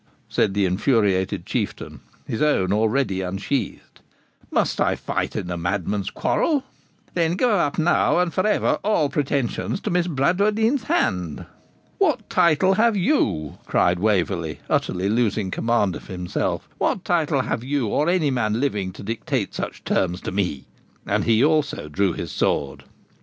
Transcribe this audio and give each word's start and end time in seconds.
said 0.27 0.55
the 0.55 0.65
infuriated 0.65 1.45
Chieftain, 1.45 1.99
his 2.25 2.41
own 2.41 2.73
already 2.73 3.21
unsheathed. 3.21 3.99
'Must 4.49 4.81
I 4.81 4.95
fight 4.95 5.35
in 5.35 5.51
a 5.51 5.57
madman's 5.57 6.09
quarrel?' 6.09 6.63
'Then 7.13 7.33
give 7.35 7.49
up 7.51 7.77
now, 7.77 8.17
and 8.17 8.33
forever, 8.33 8.79
all 8.83 9.09
pretensions 9.09 9.79
to 9.81 9.91
Miss 9.91 10.07
Bradwardine's 10.07 10.85
hand.' 10.85 11.45
'What 11.99 12.27
title 12.31 12.73
have 12.73 12.97
you,' 12.97 13.59
cried 13.67 13.99
Waverley, 13.99 14.59
utterly 14.71 15.07
losing 15.07 15.51
command 15.51 15.95
of 15.95 16.07
himself 16.07 16.67
'what 16.79 17.05
title 17.05 17.41
have 17.41 17.63
you, 17.63 17.85
or 17.85 18.09
any 18.09 18.31
man 18.31 18.59
living, 18.59 18.91
to 18.93 19.03
dictate 19.03 19.53
such 19.53 19.83
terms 19.83 20.19
to 20.21 20.31
me?' 20.31 20.65
And 21.05 21.25
he 21.25 21.43
also 21.43 21.87
drew 21.87 22.13
his 22.13 22.31
sword. 22.31 22.85